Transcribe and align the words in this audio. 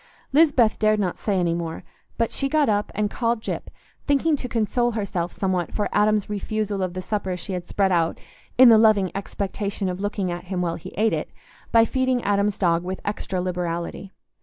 Lisbeth 0.33 0.79
dared 0.79 0.99
not 0.99 1.19
say 1.19 1.39
any 1.39 1.53
more; 1.53 1.83
but 2.17 2.31
she 2.31 2.49
got 2.49 2.67
up 2.67 2.91
and 2.95 3.11
called 3.11 3.39
Gyp, 3.39 3.67
thinking 4.07 4.35
to 4.37 4.47
console 4.49 4.93
herself 4.93 5.31
somewhat 5.31 5.71
for 5.75 5.87
Adam's 5.93 6.27
refusal 6.27 6.81
of 6.81 6.95
the 6.95 7.03
supper 7.03 7.37
she 7.37 7.53
had 7.53 7.67
spread 7.67 7.91
out 7.91 8.17
in 8.57 8.69
the 8.69 8.79
loving 8.79 9.11
expectation 9.13 9.87
of 9.89 9.99
looking 10.01 10.31
at 10.31 10.45
him 10.45 10.59
while 10.59 10.73
he 10.77 10.89
ate 10.97 11.13
it, 11.13 11.29
by 11.71 11.85
feeding 11.85 12.23
Adam's 12.23 12.57
dog 12.57 12.83
with 12.83 12.99
extra 13.05 13.39
liberality. 13.39 14.11